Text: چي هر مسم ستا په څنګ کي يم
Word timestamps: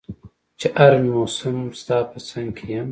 چي 0.59 0.67
هر 0.79 0.93
مسم 1.13 1.57
ستا 1.79 1.97
په 2.11 2.17
څنګ 2.29 2.47
کي 2.57 2.65
يم 2.75 2.79